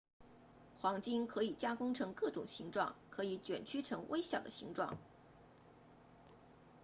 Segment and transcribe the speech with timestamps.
[0.79, 4.97] 黄金可以加工成各种形状可以卷曲成微小的形状